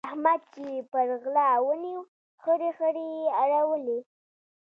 احمد 0.07 0.39
چې 0.53 0.61
يې 0.73 0.81
پر 0.91 1.07
غلا 1.21 1.49
ونيو؛ 1.67 2.01
خړې 2.43 2.69
خړې 2.77 3.05
يې 3.17 3.25
اړولې. 3.41 3.99